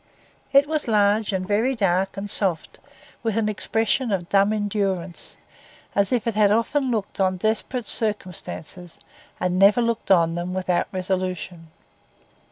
[0.51, 2.79] It was large and very dark and soft,
[3.21, 5.37] with an expression of dumb endurance,
[5.93, 8.97] as if it had often looked on desperate circumstances
[9.39, 11.67] and never looked on them without resolution.